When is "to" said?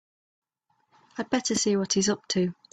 2.29-2.55